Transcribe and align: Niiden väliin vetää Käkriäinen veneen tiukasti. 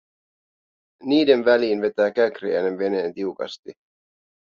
Niiden 1.03 1.45
väliin 1.45 1.81
vetää 1.81 2.11
Käkriäinen 2.11 2.77
veneen 2.77 3.13
tiukasti. 3.13 3.73